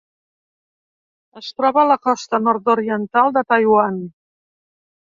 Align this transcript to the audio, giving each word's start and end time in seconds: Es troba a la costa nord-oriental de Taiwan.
Es 1.41 1.51
troba 1.59 1.83
a 1.83 1.91
la 1.91 1.99
costa 2.09 2.41
nord-oriental 2.49 3.35
de 3.39 3.47
Taiwan. 3.55 4.03